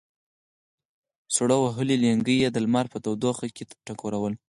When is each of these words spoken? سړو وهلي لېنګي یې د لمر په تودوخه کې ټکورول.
سړو 1.35 1.57
وهلي 1.65 1.95
لېنګي 2.03 2.35
یې 2.43 2.49
د 2.51 2.57
لمر 2.65 2.85
په 2.93 2.97
تودوخه 3.05 3.45
کې 3.55 3.63
ټکورول. 3.87 4.33